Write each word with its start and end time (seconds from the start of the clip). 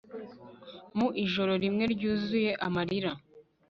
mu 0.97 1.07
ijoro 1.25 1.51
rimwe 1.63 1.83
ryuzuye 1.93 2.51
amarira 2.65 3.11